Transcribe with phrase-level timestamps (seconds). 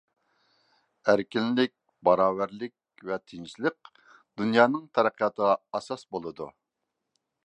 [1.11, 1.73] ئەركىنلىك،
[2.07, 2.73] باراۋەرلىك
[3.09, 3.91] ۋە تىنچلىق
[4.41, 6.49] دۇنيانىڭ تەرەققىياتىغا ئاساس بولىدۇ.